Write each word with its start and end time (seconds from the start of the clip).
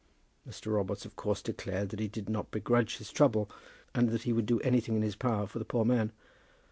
Mr. 0.49 0.71
Robarts 0.73 1.05
of 1.05 1.15
course 1.15 1.43
declared 1.43 1.89
that 1.89 1.99
he 1.99 2.07
did 2.07 2.27
not 2.27 2.49
begrudge 2.49 2.97
his 2.97 3.11
trouble, 3.11 3.51
and 3.93 4.09
that 4.09 4.23
he 4.23 4.33
would 4.33 4.47
do 4.47 4.59
anything 4.61 4.95
in 4.95 5.03
his 5.03 5.15
power 5.15 5.45
for 5.45 5.59
the 5.59 5.63
poor 5.63 5.85
man. 5.85 6.11